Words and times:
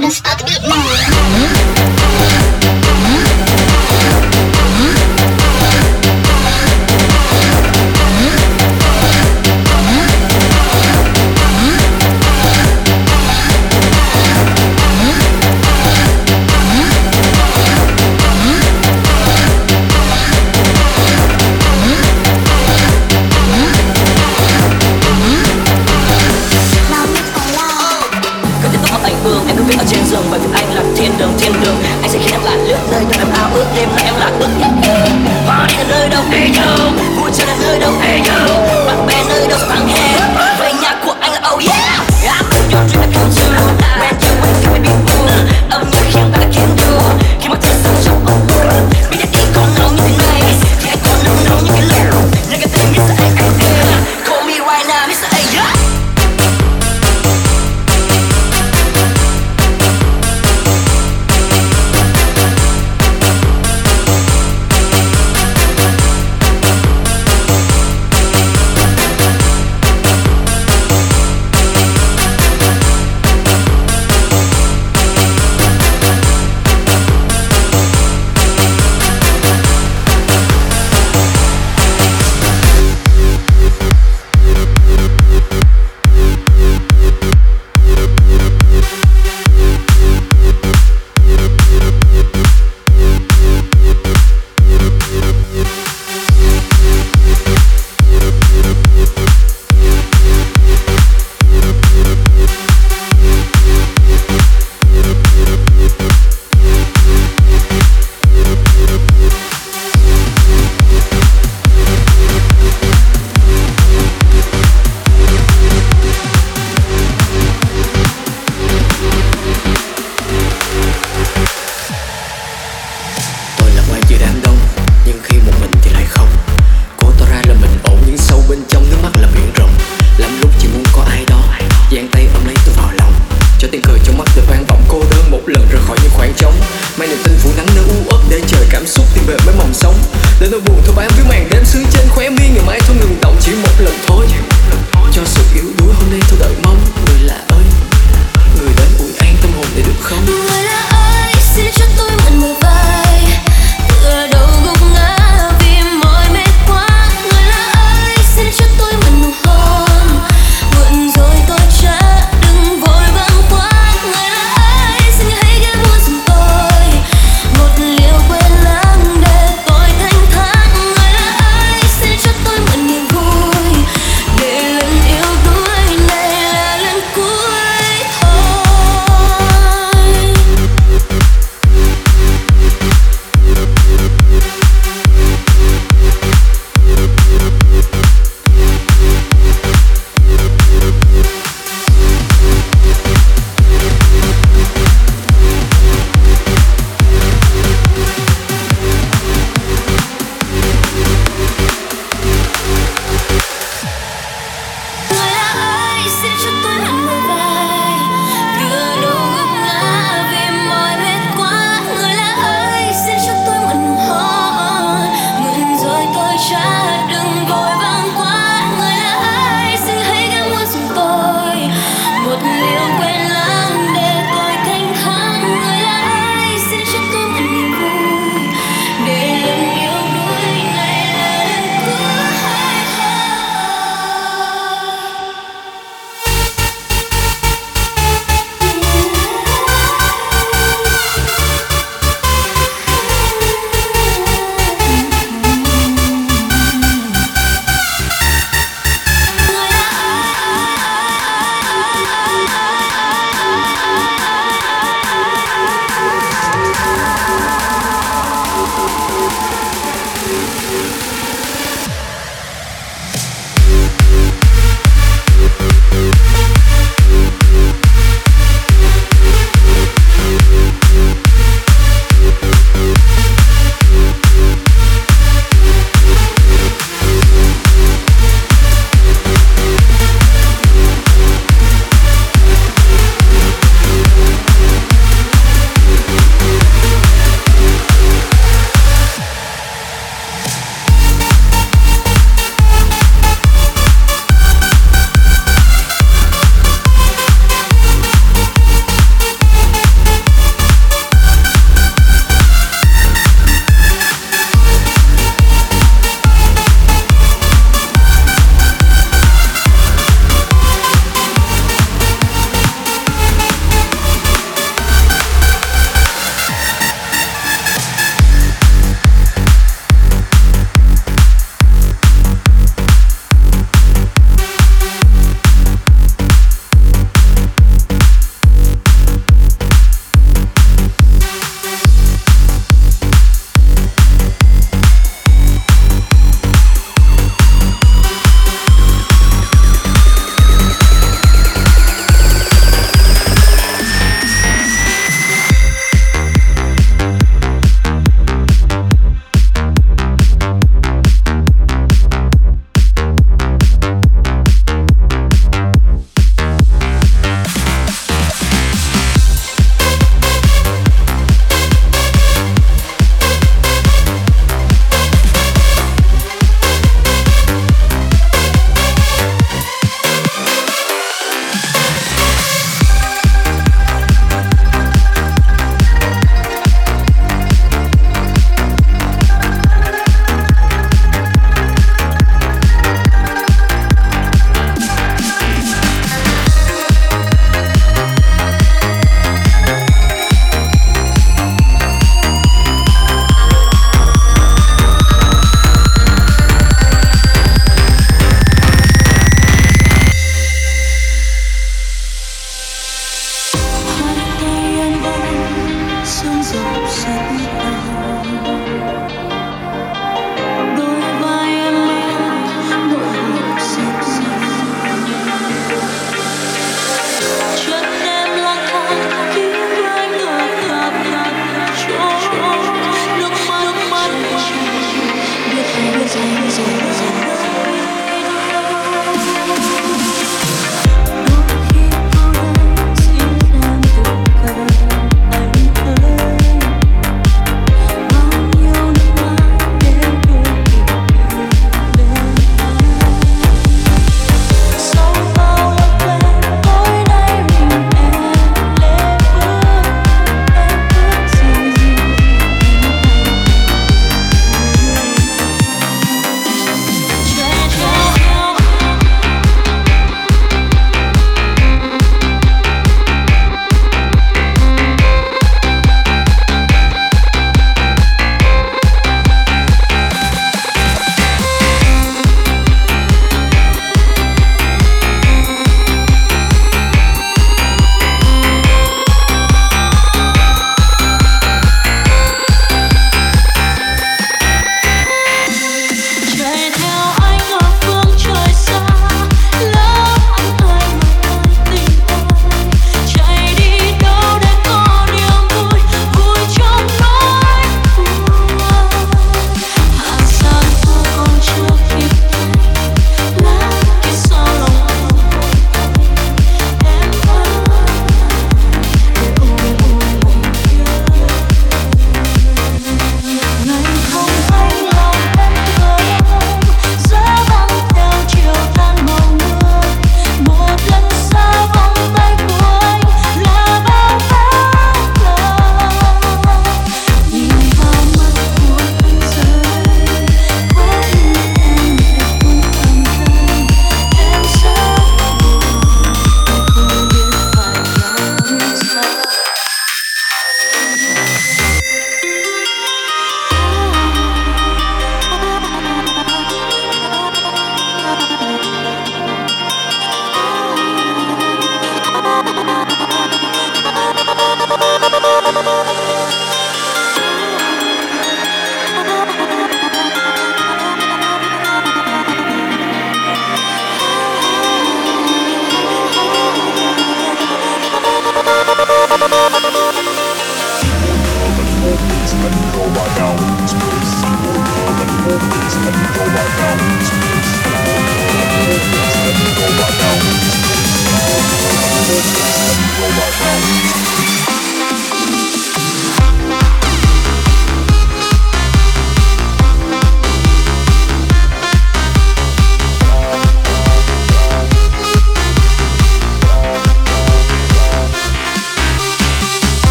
Let's 0.00 0.20
fuck 0.20 0.40
it 0.44 0.62
now. 0.62 1.71